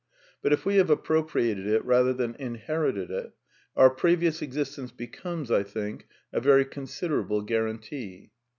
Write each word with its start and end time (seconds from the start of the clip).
But 0.41 0.51
if 0.51 0.65
we 0.65 0.77
have 0.77 0.89
appropriated 0.89 1.67
it 1.67 1.85
rather 1.85 2.11
than 2.11 2.33
inherited 2.39 3.11
it, 3.11 3.33
our 3.75 3.91
previous 3.91 4.41
existence 4.41 4.91
becomes, 4.91 5.51
I 5.51 5.61
think, 5.61 6.07
a 6.33 6.39
very 6.41 6.65
considerable 6.65 7.43
guarantee. 7.43 8.31